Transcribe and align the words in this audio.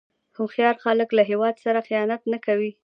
هوښیار 0.37 0.75
خلک 0.85 1.09
له 1.17 1.23
هیواد 1.29 1.55
سره 1.65 1.79
خیانت 1.87 2.21
نه 2.31 2.37
کوي. 2.45 2.71